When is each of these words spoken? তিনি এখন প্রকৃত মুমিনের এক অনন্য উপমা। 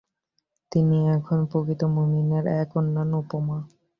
তিনি 0.71 0.97
এখন 1.09 1.39
প্রকৃত 1.45 1.81
মুমিনের 1.95 2.45
এক 2.61 2.69
অনন্য 2.77 3.13
উপমা। 3.17 3.57